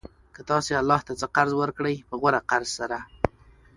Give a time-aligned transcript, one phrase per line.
[0.35, 2.97] كه تاسي الله ته څه قرض ورکړئ په غوره قرض سره